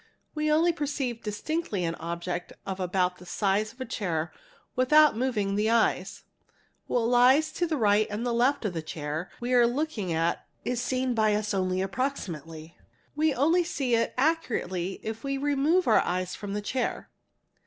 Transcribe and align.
We 0.33 0.51
only 0.51 0.73
perceive 0.73 1.21
distinctly 1.21 1.83
an 1.83 1.93
object 1.93 2.53
of 2.65 2.79
about 2.79 3.17
the 3.17 3.25
size 3.27 3.71
of 3.71 3.79
a 3.79 3.85
chair 3.85 4.33
without 4.75 5.15
moving 5.15 5.53
the 5.53 5.69
eyes; 5.69 6.23
what 6.87 7.01
lies 7.01 7.51
to 7.51 7.67
the 7.67 7.77
right 7.77 8.07
and 8.09 8.23
left 8.25 8.65
of 8.65 8.73
the 8.73 8.81
chair 8.81 9.29
we 9.39 9.53
are 9.53 9.67
looking 9.67 10.11
at 10.11 10.43
is 10.65 10.81
seen 10.81 11.13
by 11.13 11.35
us 11.35 11.53
only 11.53 11.83
approximately; 11.83 12.75
we 13.15 13.31
only 13.31 13.63
see 13.63 13.93
it 13.93 14.15
accurately 14.17 14.99
if 15.03 15.23
we' 15.23 15.37
"remove 15.37 15.87
our 15.87 16.01
eyes 16.01 16.33
from 16.33 16.53
the 16.53 16.61
chair. 16.63 17.11